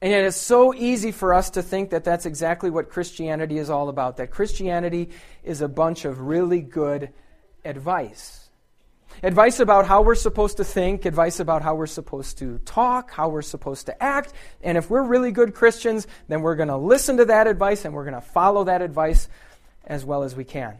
And 0.00 0.10
yet 0.10 0.24
it's 0.24 0.36
so 0.36 0.74
easy 0.74 1.12
for 1.12 1.32
us 1.32 1.50
to 1.50 1.62
think 1.62 1.90
that 1.90 2.02
that's 2.02 2.26
exactly 2.26 2.70
what 2.70 2.90
Christianity 2.90 3.58
is 3.58 3.70
all 3.70 3.88
about, 3.88 4.16
that 4.16 4.30
Christianity 4.30 5.10
is 5.44 5.60
a 5.60 5.68
bunch 5.68 6.04
of 6.04 6.20
really 6.20 6.60
good 6.60 7.10
advice. 7.64 8.48
Advice 9.22 9.60
about 9.60 9.86
how 9.86 10.02
we're 10.02 10.16
supposed 10.16 10.56
to 10.56 10.64
think, 10.64 11.04
advice 11.04 11.38
about 11.38 11.62
how 11.62 11.76
we're 11.76 11.86
supposed 11.86 12.38
to 12.38 12.58
talk, 12.64 13.12
how 13.12 13.28
we're 13.28 13.42
supposed 13.42 13.86
to 13.86 14.02
act. 14.02 14.32
And 14.62 14.76
if 14.76 14.90
we're 14.90 15.04
really 15.04 15.30
good 15.30 15.54
Christians, 15.54 16.08
then 16.26 16.42
we're 16.42 16.56
going 16.56 16.68
to 16.68 16.76
listen 16.76 17.18
to 17.18 17.26
that 17.26 17.46
advice 17.46 17.84
and 17.84 17.94
we're 17.94 18.04
going 18.04 18.20
to 18.20 18.20
follow 18.20 18.64
that 18.64 18.82
advice 18.82 19.28
as 19.84 20.04
well 20.04 20.24
as 20.24 20.34
we 20.34 20.44
can. 20.44 20.76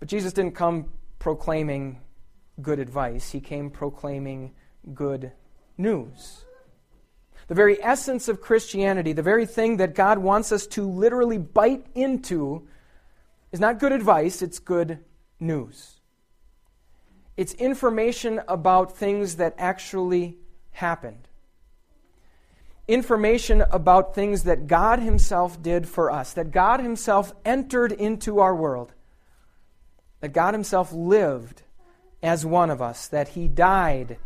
But 0.00 0.08
Jesus 0.08 0.32
didn't 0.32 0.56
come 0.56 0.86
proclaiming 1.18 2.00
good 2.60 2.78
advice, 2.78 3.30
he 3.30 3.40
came 3.40 3.70
proclaiming 3.70 4.52
good 4.94 5.32
news. 5.76 6.44
The 7.46 7.54
very 7.54 7.82
essence 7.82 8.28
of 8.28 8.40
Christianity, 8.40 9.12
the 9.12 9.22
very 9.22 9.46
thing 9.46 9.78
that 9.78 9.94
God 9.94 10.18
wants 10.18 10.52
us 10.52 10.66
to 10.68 10.88
literally 10.88 11.38
bite 11.38 11.86
into, 11.94 12.68
is 13.52 13.60
not 13.60 13.78
good 13.78 13.92
advice, 13.92 14.42
it's 14.42 14.58
good 14.58 14.98
news. 15.40 16.00
It's 17.36 17.54
information 17.54 18.42
about 18.48 18.96
things 18.96 19.36
that 19.36 19.54
actually 19.56 20.38
happened. 20.72 21.28
Information 22.86 23.62
about 23.70 24.14
things 24.14 24.42
that 24.44 24.66
God 24.66 24.98
Himself 24.98 25.62
did 25.62 25.88
for 25.88 26.10
us, 26.10 26.32
that 26.34 26.50
God 26.50 26.80
Himself 26.80 27.32
entered 27.44 27.92
into 27.92 28.40
our 28.40 28.54
world, 28.54 28.92
that 30.20 30.32
God 30.32 30.54
Himself 30.54 30.92
lived 30.92 31.62
as 32.22 32.44
one 32.44 32.70
of 32.70 32.82
us, 32.82 33.08
that 33.08 33.28
He 33.28 33.48
died 33.48 34.18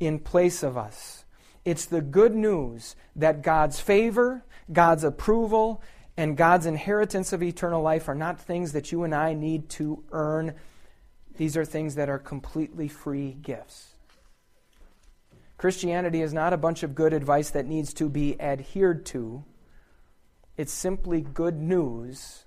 in 0.00 0.18
place 0.18 0.62
of 0.62 0.76
us. 0.76 1.24
It's 1.64 1.86
the 1.86 2.00
good 2.00 2.34
news 2.34 2.96
that 3.16 3.42
God's 3.42 3.80
favor, 3.80 4.44
God's 4.72 5.04
approval, 5.04 5.82
and 6.16 6.36
God's 6.36 6.66
inheritance 6.66 7.32
of 7.32 7.42
eternal 7.42 7.82
life 7.82 8.08
are 8.08 8.14
not 8.14 8.40
things 8.40 8.72
that 8.72 8.90
you 8.90 9.04
and 9.04 9.14
I 9.14 9.34
need 9.34 9.68
to 9.70 10.02
earn. 10.10 10.54
These 11.36 11.56
are 11.56 11.64
things 11.64 11.94
that 11.94 12.08
are 12.08 12.18
completely 12.18 12.88
free 12.88 13.32
gifts. 13.40 13.88
Christianity 15.56 16.22
is 16.22 16.32
not 16.32 16.52
a 16.52 16.56
bunch 16.56 16.82
of 16.82 16.94
good 16.94 17.12
advice 17.12 17.50
that 17.50 17.66
needs 17.66 17.92
to 17.94 18.08
be 18.08 18.40
adhered 18.40 19.04
to. 19.06 19.44
It's 20.56 20.72
simply 20.72 21.20
good 21.20 21.56
news 21.56 22.44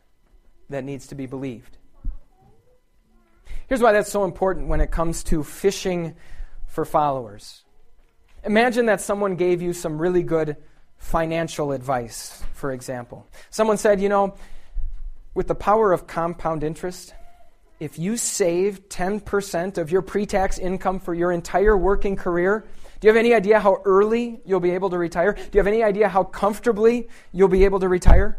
that 0.70 0.84
needs 0.84 1.08
to 1.08 1.16
be 1.16 1.26
believed. 1.26 1.78
Here's 3.72 3.82
why 3.82 3.94
that's 3.94 4.12
so 4.12 4.26
important 4.26 4.68
when 4.68 4.82
it 4.82 4.92
comes 4.92 5.24
to 5.24 5.46
fishing 5.46 6.18
for 6.68 6.84
followers. 6.84 7.64
Imagine 8.44 8.88
that 8.88 9.00
someone 9.00 9.38
gave 9.38 9.62
you 9.62 9.72
some 9.72 9.98
really 9.98 10.24
good 10.24 10.58
financial 10.98 11.72
advice, 11.72 12.44
for 12.52 12.74
example. 12.74 13.26
Someone 13.50 13.78
said, 13.78 14.02
you 14.02 14.10
know, 14.10 14.36
with 15.34 15.48
the 15.48 15.56
power 15.56 15.94
of 15.94 16.06
compound 16.06 16.66
interest, 16.66 17.14
if 17.80 17.98
you 17.98 18.18
save 18.18 18.90
10% 18.90 19.78
of 19.78 19.90
your 19.90 20.02
pre 20.02 20.26
tax 20.26 20.60
income 20.60 21.00
for 21.00 21.14
your 21.14 21.32
entire 21.32 21.78
working 21.78 22.18
career, 22.18 22.68
do 23.00 23.08
you 23.08 23.10
have 23.10 23.18
any 23.18 23.34
idea 23.34 23.58
how 23.58 23.82
early 23.86 24.42
you'll 24.44 24.60
be 24.60 24.72
able 24.72 24.90
to 24.90 24.98
retire? 24.98 25.32
Do 25.32 25.50
you 25.54 25.60
have 25.60 25.68
any 25.68 25.82
idea 25.82 26.10
how 26.10 26.26
comfortably 26.26 27.08
you'll 27.32 27.48
be 27.48 27.64
able 27.64 27.80
to 27.80 27.88
retire? 27.88 28.38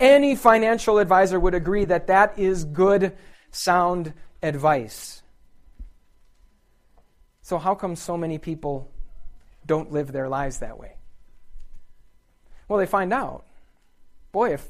Any 0.00 0.36
financial 0.36 0.96
advisor 0.96 1.38
would 1.38 1.54
agree 1.54 1.84
that 1.84 2.06
that 2.06 2.38
is 2.38 2.64
good 2.64 3.14
sound 3.52 4.12
advice. 4.42 5.22
So, 7.42 7.58
how 7.58 7.74
come 7.74 7.94
so 7.94 8.16
many 8.16 8.38
people 8.38 8.90
don't 9.64 9.92
live 9.92 10.10
their 10.10 10.28
lives 10.28 10.58
that 10.58 10.78
way? 10.78 10.96
Well, 12.68 12.78
they 12.78 12.86
find 12.86 13.12
out 13.12 13.44
boy, 14.32 14.54
if, 14.54 14.66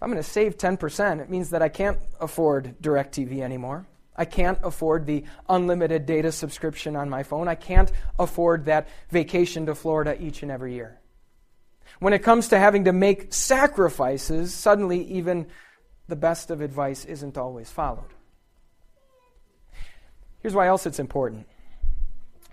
I'm 0.00 0.10
going 0.10 0.22
to 0.22 0.28
save 0.28 0.56
10%, 0.56 1.20
it 1.20 1.28
means 1.28 1.50
that 1.50 1.62
I 1.62 1.68
can't 1.68 1.98
afford 2.20 2.76
DirecTV 2.80 3.40
anymore. 3.40 3.86
I 4.16 4.24
can't 4.24 4.58
afford 4.62 5.06
the 5.06 5.24
unlimited 5.48 6.06
data 6.06 6.32
subscription 6.32 6.96
on 6.96 7.10
my 7.10 7.22
phone. 7.22 7.46
I 7.46 7.54
can't 7.54 7.90
afford 8.18 8.64
that 8.64 8.88
vacation 9.10 9.66
to 9.66 9.74
Florida 9.74 10.16
each 10.20 10.42
and 10.42 10.50
every 10.50 10.74
year. 10.74 10.98
When 12.00 12.12
it 12.12 12.22
comes 12.22 12.48
to 12.48 12.58
having 12.58 12.84
to 12.84 12.92
make 12.92 13.32
sacrifices, 13.32 14.54
suddenly 14.54 15.02
even 15.04 15.46
the 16.08 16.16
best 16.16 16.50
of 16.50 16.60
advice 16.60 17.04
isn't 17.04 17.38
always 17.38 17.70
followed. 17.70 18.12
Here's 20.40 20.54
why 20.54 20.66
else 20.66 20.86
it's 20.86 20.98
important. 20.98 21.46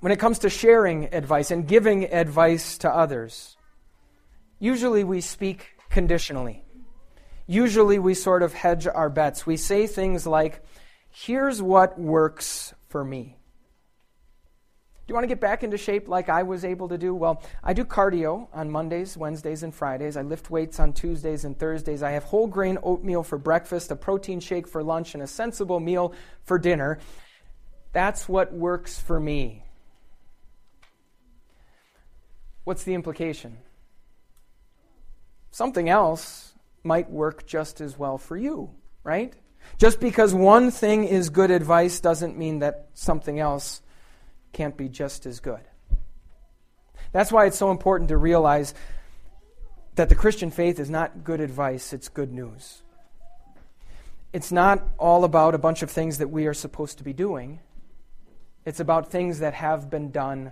When 0.01 0.11
it 0.11 0.19
comes 0.19 0.39
to 0.39 0.49
sharing 0.49 1.13
advice 1.13 1.51
and 1.51 1.67
giving 1.67 2.11
advice 2.13 2.77
to 2.79 2.89
others, 2.89 3.57
usually 4.59 5.03
we 5.03 5.21
speak 5.21 5.77
conditionally. 5.89 6.63
Usually 7.47 7.99
we 7.99 8.13
sort 8.13 8.43
of 8.43 8.53
hedge 8.53 8.87
our 8.87 9.09
bets. 9.09 9.45
We 9.45 9.57
say 9.57 9.87
things 9.87 10.27
like, 10.27 10.63
here's 11.09 11.61
what 11.61 11.99
works 11.99 12.73
for 12.89 13.03
me. 13.03 13.34
Do 15.05 15.11
you 15.11 15.15
want 15.15 15.25
to 15.25 15.27
get 15.27 15.39
back 15.39 15.63
into 15.63 15.77
shape 15.77 16.07
like 16.07 16.29
I 16.29 16.41
was 16.41 16.65
able 16.65 16.89
to 16.89 16.97
do? 16.97 17.13
Well, 17.13 17.43
I 17.63 17.73
do 17.73 17.85
cardio 17.85 18.47
on 18.51 18.71
Mondays, 18.71 19.15
Wednesdays, 19.15 19.61
and 19.61 19.71
Fridays. 19.71 20.17
I 20.17 20.23
lift 20.23 20.49
weights 20.49 20.79
on 20.79 20.93
Tuesdays 20.93 21.45
and 21.45 21.55
Thursdays. 21.55 22.01
I 22.01 22.11
have 22.11 22.23
whole 22.23 22.47
grain 22.47 22.79
oatmeal 22.81 23.21
for 23.21 23.37
breakfast, 23.37 23.91
a 23.91 23.95
protein 23.95 24.39
shake 24.39 24.67
for 24.67 24.81
lunch, 24.81 25.13
and 25.13 25.21
a 25.21 25.27
sensible 25.27 25.79
meal 25.79 26.13
for 26.43 26.57
dinner. 26.57 26.97
That's 27.93 28.27
what 28.27 28.51
works 28.51 28.99
for 28.99 29.19
me. 29.19 29.63
What's 32.63 32.83
the 32.83 32.95
implication? 32.95 33.59
Something 35.51 35.87
else 35.87 36.55
might 36.83 37.11
work 37.11 37.45
just 37.45 37.79
as 37.79 37.95
well 37.95 38.17
for 38.17 38.35
you, 38.35 38.71
right? 39.03 39.35
Just 39.77 39.99
because 39.99 40.33
one 40.33 40.71
thing 40.71 41.03
is 41.03 41.29
good 41.29 41.51
advice 41.51 41.99
doesn't 41.99 42.39
mean 42.39 42.59
that 42.59 42.87
something 42.95 43.39
else 43.39 43.83
can't 44.55 44.77
be 44.77 44.87
just 44.87 45.25
as 45.25 45.41
good. 45.41 45.59
That's 47.11 47.29
why 47.29 47.45
it's 47.45 47.57
so 47.57 47.71
important 47.71 48.07
to 48.07 48.17
realize 48.17 48.73
that 49.95 50.07
the 50.07 50.15
Christian 50.15 50.49
faith 50.49 50.79
is 50.79 50.89
not 50.89 51.25
good 51.25 51.41
advice, 51.41 51.91
it's 51.91 52.07
good 52.07 52.31
news. 52.31 52.81
It's 54.31 54.53
not 54.53 54.81
all 54.97 55.25
about 55.25 55.55
a 55.55 55.57
bunch 55.57 55.83
of 55.83 55.91
things 55.91 56.19
that 56.19 56.29
we 56.29 56.47
are 56.47 56.53
supposed 56.53 56.97
to 56.99 57.03
be 57.03 57.11
doing, 57.11 57.59
it's 58.65 58.79
about 58.79 59.11
things 59.11 59.39
that 59.39 59.53
have 59.53 59.89
been 59.89 60.11
done 60.11 60.51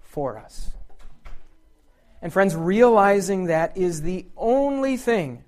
for 0.00 0.38
us. 0.38 0.70
And, 2.22 2.32
friends, 2.32 2.56
realizing 2.56 3.46
that 3.46 3.76
is 3.76 4.00
the 4.00 4.26
only 4.36 4.96
thing 4.96 5.44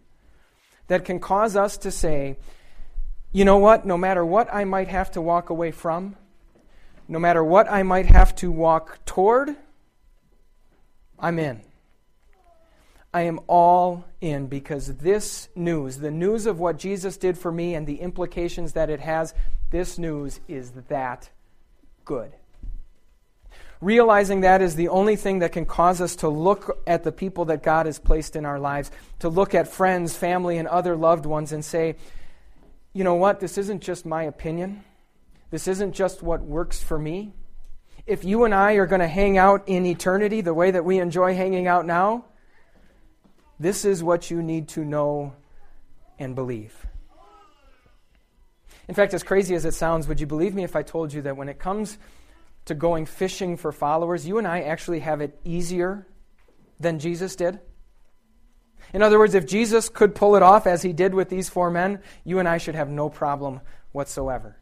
that 0.88 1.06
can 1.06 1.20
cause 1.20 1.56
us 1.56 1.78
to 1.78 1.90
say, 1.90 2.36
you 3.32 3.46
know 3.46 3.56
what, 3.56 3.86
no 3.86 3.96
matter 3.96 4.24
what 4.24 4.52
I 4.52 4.64
might 4.64 4.88
have 4.88 5.10
to 5.12 5.22
walk 5.22 5.48
away 5.48 5.70
from, 5.70 6.16
no 7.08 7.18
matter 7.18 7.42
what 7.42 7.70
I 7.70 7.82
might 7.82 8.06
have 8.06 8.34
to 8.36 8.50
walk 8.50 9.04
toward, 9.06 9.56
I'm 11.18 11.38
in. 11.38 11.62
I 13.12 13.22
am 13.22 13.40
all 13.46 14.04
in 14.20 14.46
because 14.46 14.98
this 14.98 15.48
news, 15.56 15.96
the 15.96 16.10
news 16.10 16.44
of 16.44 16.60
what 16.60 16.78
Jesus 16.78 17.16
did 17.16 17.38
for 17.38 17.50
me 17.50 17.74
and 17.74 17.86
the 17.86 18.00
implications 18.00 18.74
that 18.74 18.90
it 18.90 19.00
has, 19.00 19.34
this 19.70 19.98
news 19.98 20.40
is 20.46 20.72
that 20.88 21.30
good. 22.04 22.32
Realizing 23.80 24.42
that 24.42 24.60
is 24.60 24.74
the 24.74 24.88
only 24.88 25.16
thing 25.16 25.38
that 25.38 25.52
can 25.52 25.64
cause 25.64 26.00
us 26.00 26.16
to 26.16 26.28
look 26.28 26.82
at 26.86 27.04
the 27.04 27.12
people 27.12 27.46
that 27.46 27.62
God 27.62 27.86
has 27.86 27.98
placed 27.98 28.36
in 28.36 28.44
our 28.44 28.58
lives, 28.58 28.90
to 29.20 29.28
look 29.28 29.54
at 29.54 29.68
friends, 29.68 30.14
family, 30.14 30.58
and 30.58 30.68
other 30.68 30.94
loved 30.96 31.24
ones 31.24 31.52
and 31.52 31.64
say, 31.64 31.96
you 32.92 33.04
know 33.04 33.14
what, 33.14 33.40
this 33.40 33.56
isn't 33.56 33.80
just 33.80 34.04
my 34.04 34.24
opinion. 34.24 34.84
This 35.50 35.68
isn't 35.68 35.92
just 35.92 36.22
what 36.22 36.42
works 36.42 36.82
for 36.82 36.98
me. 36.98 37.32
If 38.06 38.24
you 38.24 38.44
and 38.44 38.54
I 38.54 38.74
are 38.74 38.86
going 38.86 39.00
to 39.00 39.08
hang 39.08 39.38
out 39.38 39.64
in 39.66 39.86
eternity 39.86 40.40
the 40.40 40.54
way 40.54 40.70
that 40.70 40.84
we 40.84 40.98
enjoy 40.98 41.34
hanging 41.34 41.66
out 41.66 41.86
now, 41.86 42.24
this 43.60 43.84
is 43.84 44.02
what 44.02 44.30
you 44.30 44.42
need 44.42 44.68
to 44.68 44.84
know 44.84 45.32
and 46.18 46.34
believe. 46.34 46.86
In 48.88 48.94
fact, 48.94 49.12
as 49.12 49.22
crazy 49.22 49.54
as 49.54 49.64
it 49.64 49.74
sounds, 49.74 50.08
would 50.08 50.20
you 50.20 50.26
believe 50.26 50.54
me 50.54 50.64
if 50.64 50.74
I 50.74 50.82
told 50.82 51.12
you 51.12 51.22
that 51.22 51.36
when 51.36 51.48
it 51.48 51.58
comes 51.58 51.98
to 52.64 52.74
going 52.74 53.04
fishing 53.06 53.56
for 53.56 53.72
followers, 53.72 54.26
you 54.26 54.38
and 54.38 54.46
I 54.46 54.62
actually 54.62 55.00
have 55.00 55.20
it 55.20 55.38
easier 55.44 56.06
than 56.80 56.98
Jesus 56.98 57.36
did? 57.36 57.60
In 58.94 59.02
other 59.02 59.18
words, 59.18 59.34
if 59.34 59.46
Jesus 59.46 59.88
could 59.88 60.14
pull 60.14 60.36
it 60.36 60.42
off 60.42 60.66
as 60.66 60.80
he 60.80 60.94
did 60.94 61.14
with 61.14 61.28
these 61.28 61.48
four 61.48 61.70
men, 61.70 62.00
you 62.24 62.38
and 62.38 62.48
I 62.48 62.56
should 62.56 62.74
have 62.74 62.88
no 62.88 63.10
problem 63.10 63.60
whatsoever. 63.92 64.56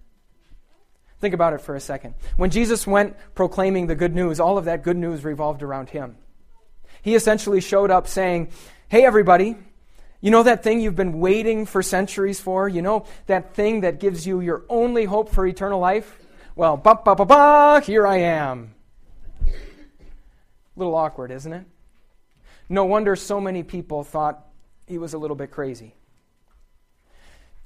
Think 1.20 1.34
about 1.34 1.54
it 1.54 1.60
for 1.60 1.74
a 1.74 1.80
second. 1.80 2.14
When 2.36 2.50
Jesus 2.50 2.86
went 2.86 3.16
proclaiming 3.34 3.86
the 3.86 3.94
good 3.94 4.14
news, 4.14 4.38
all 4.38 4.58
of 4.58 4.66
that 4.66 4.82
good 4.82 4.96
news 4.96 5.24
revolved 5.24 5.62
around 5.62 5.90
him. 5.90 6.16
He 7.02 7.14
essentially 7.14 7.60
showed 7.60 7.90
up 7.90 8.06
saying, 8.06 8.50
Hey, 8.88 9.04
everybody, 9.04 9.56
you 10.20 10.30
know 10.30 10.42
that 10.42 10.62
thing 10.62 10.80
you've 10.80 10.96
been 10.96 11.18
waiting 11.20 11.66
for 11.66 11.82
centuries 11.82 12.40
for? 12.40 12.68
You 12.68 12.82
know 12.82 13.06
that 13.26 13.54
thing 13.54 13.80
that 13.80 14.00
gives 14.00 14.26
you 14.26 14.40
your 14.40 14.64
only 14.68 15.04
hope 15.04 15.30
for 15.30 15.46
eternal 15.46 15.80
life? 15.80 16.18
Well, 16.54 16.76
ba 16.76 16.98
ba 17.04 17.14
ba 17.14 17.24
ba, 17.24 17.82
here 17.84 18.06
I 18.06 18.18
am. 18.18 18.74
A 19.46 19.50
little 20.76 20.94
awkward, 20.94 21.30
isn't 21.30 21.52
it? 21.52 21.64
No 22.68 22.84
wonder 22.84 23.16
so 23.16 23.40
many 23.40 23.62
people 23.62 24.04
thought 24.04 24.44
he 24.86 24.98
was 24.98 25.14
a 25.14 25.18
little 25.18 25.36
bit 25.36 25.50
crazy. 25.50 25.94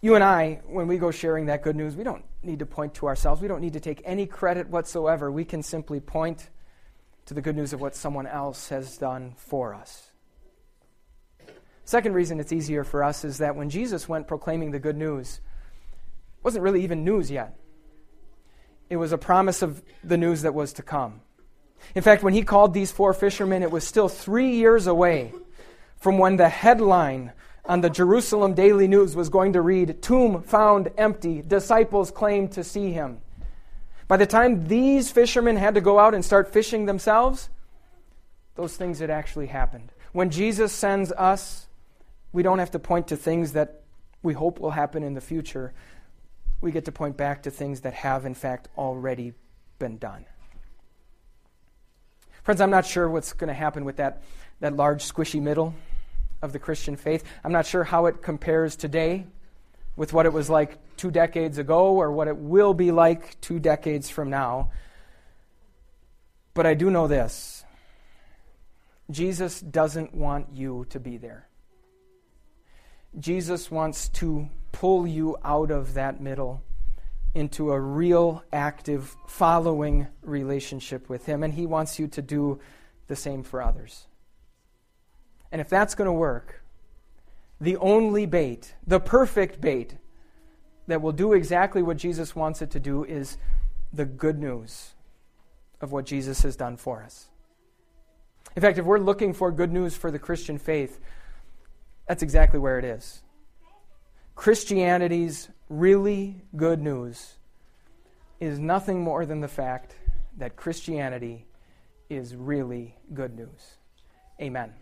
You 0.02 0.14
and 0.14 0.24
I, 0.24 0.60
when 0.66 0.86
we 0.86 0.96
go 0.96 1.10
sharing 1.10 1.46
that 1.46 1.62
good 1.62 1.76
news, 1.76 1.94
we 1.94 2.04
don't 2.04 2.24
need 2.42 2.60
to 2.60 2.66
point 2.66 2.94
to 2.94 3.06
ourselves. 3.06 3.42
We 3.42 3.48
don't 3.48 3.60
need 3.60 3.74
to 3.74 3.80
take 3.80 4.00
any 4.04 4.26
credit 4.26 4.68
whatsoever. 4.68 5.30
We 5.30 5.44
can 5.44 5.62
simply 5.62 6.00
point 6.00 6.48
to 7.26 7.34
the 7.34 7.42
good 7.42 7.54
news 7.54 7.72
of 7.72 7.80
what 7.80 7.94
someone 7.94 8.26
else 8.26 8.70
has 8.70 8.96
done 8.96 9.34
for 9.36 9.74
us. 9.74 10.10
Second 11.84 12.14
reason 12.14 12.40
it's 12.40 12.52
easier 12.52 12.82
for 12.82 13.04
us 13.04 13.24
is 13.24 13.38
that 13.38 13.56
when 13.56 13.68
Jesus 13.68 14.08
went 14.08 14.26
proclaiming 14.26 14.70
the 14.70 14.78
good 14.78 14.96
news, 14.96 15.40
it 16.38 16.44
wasn't 16.44 16.62
really 16.62 16.82
even 16.82 17.04
news 17.04 17.30
yet. 17.30 17.56
It 18.88 18.96
was 18.96 19.12
a 19.12 19.18
promise 19.18 19.60
of 19.60 19.82
the 20.02 20.16
news 20.16 20.42
that 20.42 20.54
was 20.54 20.72
to 20.74 20.82
come. 20.82 21.20
In 21.94 22.02
fact, 22.02 22.22
when 22.22 22.32
he 22.32 22.42
called 22.42 22.72
these 22.72 22.90
four 22.90 23.12
fishermen, 23.12 23.62
it 23.62 23.70
was 23.70 23.86
still 23.86 24.08
three 24.08 24.52
years 24.52 24.86
away 24.86 25.32
from 25.96 26.16
when 26.16 26.36
the 26.36 26.48
headline 26.48 27.32
on 27.64 27.80
the 27.80 27.90
Jerusalem 27.90 28.54
Daily 28.54 28.88
News 28.88 29.14
was 29.14 29.28
going 29.28 29.52
to 29.52 29.60
read, 29.60 30.02
Tomb 30.02 30.42
found 30.42 30.90
empty, 30.96 31.42
disciples 31.42 32.10
claim 32.10 32.48
to 32.48 32.64
see 32.64 32.92
him. 32.92 33.20
By 34.08 34.16
the 34.16 34.26
time 34.26 34.66
these 34.66 35.10
fishermen 35.10 35.56
had 35.56 35.74
to 35.74 35.80
go 35.80 35.98
out 35.98 36.14
and 36.14 36.24
start 36.24 36.52
fishing 36.52 36.86
themselves, 36.86 37.48
those 38.56 38.76
things 38.76 38.98
had 38.98 39.10
actually 39.10 39.46
happened. 39.46 39.92
When 40.12 40.30
Jesus 40.30 40.72
sends 40.72 41.12
us, 41.12 41.68
we 42.32 42.42
don't 42.42 42.58
have 42.58 42.72
to 42.72 42.78
point 42.78 43.08
to 43.08 43.16
things 43.16 43.52
that 43.52 43.82
we 44.22 44.32
hope 44.32 44.58
will 44.58 44.72
happen 44.72 45.02
in 45.02 45.14
the 45.14 45.20
future. 45.20 45.72
We 46.60 46.72
get 46.72 46.86
to 46.86 46.92
point 46.92 47.16
back 47.16 47.44
to 47.44 47.50
things 47.50 47.82
that 47.82 47.94
have, 47.94 48.26
in 48.26 48.34
fact, 48.34 48.68
already 48.76 49.32
been 49.78 49.98
done. 49.98 50.26
Friends, 52.42 52.60
I'm 52.60 52.70
not 52.70 52.86
sure 52.86 53.08
what's 53.08 53.32
going 53.32 53.48
to 53.48 53.54
happen 53.54 53.84
with 53.84 53.96
that, 53.96 54.22
that 54.60 54.74
large, 54.74 55.04
squishy 55.04 55.40
middle 55.40 55.74
of 56.42 56.52
the 56.52 56.58
Christian 56.58 56.96
faith. 56.96 57.24
I'm 57.44 57.52
not 57.52 57.66
sure 57.66 57.84
how 57.84 58.06
it 58.06 58.22
compares 58.22 58.76
today 58.76 59.26
with 59.96 60.12
what 60.12 60.26
it 60.26 60.32
was 60.32 60.48
like 60.48 60.78
two 60.96 61.10
decades 61.10 61.58
ago 61.58 61.96
or 61.96 62.10
what 62.10 62.28
it 62.28 62.36
will 62.36 62.74
be 62.74 62.90
like 62.90 63.40
two 63.40 63.58
decades 63.58 64.08
from 64.08 64.30
now. 64.30 64.70
But 66.54 66.66
I 66.66 66.74
do 66.74 66.90
know 66.90 67.06
this 67.06 67.64
Jesus 69.10 69.60
doesn't 69.60 70.14
want 70.14 70.48
you 70.52 70.86
to 70.90 71.00
be 71.00 71.16
there. 71.16 71.48
Jesus 73.18 73.70
wants 73.70 74.08
to 74.10 74.48
pull 74.72 75.06
you 75.06 75.36
out 75.44 75.70
of 75.70 75.94
that 75.94 76.20
middle 76.20 76.62
into 77.34 77.72
a 77.72 77.80
real, 77.80 78.44
active, 78.52 79.16
following 79.26 80.06
relationship 80.22 81.08
with 81.08 81.26
Him, 81.26 81.42
and 81.42 81.54
He 81.54 81.66
wants 81.66 81.98
you 81.98 82.08
to 82.08 82.22
do 82.22 82.60
the 83.06 83.16
same 83.16 83.42
for 83.42 83.62
others. 83.62 84.06
And 85.52 85.60
if 85.60 85.68
that's 85.68 85.94
going 85.94 86.06
to 86.06 86.12
work, 86.12 86.62
the 87.60 87.76
only 87.76 88.26
bait, 88.26 88.74
the 88.86 89.00
perfect 89.00 89.60
bait 89.60 89.96
that 90.86 91.02
will 91.02 91.12
do 91.12 91.32
exactly 91.32 91.82
what 91.82 91.96
Jesus 91.96 92.34
wants 92.34 92.62
it 92.62 92.70
to 92.70 92.80
do 92.80 93.04
is 93.04 93.36
the 93.92 94.04
good 94.04 94.38
news 94.38 94.92
of 95.80 95.92
what 95.92 96.06
Jesus 96.06 96.42
has 96.42 96.56
done 96.56 96.76
for 96.76 97.02
us. 97.02 97.28
In 98.56 98.62
fact, 98.62 98.78
if 98.78 98.84
we're 98.84 98.98
looking 98.98 99.32
for 99.32 99.52
good 99.52 99.72
news 99.72 99.96
for 99.96 100.10
the 100.10 100.18
Christian 100.18 100.58
faith, 100.58 101.00
that's 102.08 102.22
exactly 102.22 102.58
where 102.58 102.78
it 102.78 102.84
is. 102.84 103.22
Christianity's 104.34 105.48
really 105.68 106.42
good 106.56 106.80
news 106.80 107.34
is 108.40 108.58
nothing 108.58 109.00
more 109.02 109.26
than 109.26 109.40
the 109.40 109.48
fact 109.48 109.94
that 110.38 110.56
Christianity 110.56 111.46
is 112.08 112.34
really 112.34 112.96
good 113.14 113.36
news. 113.36 113.76
Amen. 114.40 114.72